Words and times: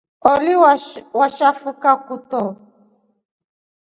Oli 0.31 0.53
washafuka 1.19 1.91
kutro. 2.05 2.43